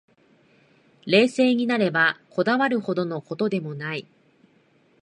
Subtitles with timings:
[1.05, 4.07] 冷静になれば、こだわるほどの事でもない